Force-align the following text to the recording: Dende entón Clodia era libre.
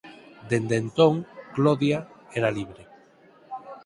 Dende 0.49 0.75
entón 0.83 1.13
Clodia 1.55 1.99
era 2.39 2.49
libre. 2.57 2.83